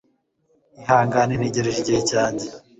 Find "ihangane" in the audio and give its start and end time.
0.81-1.33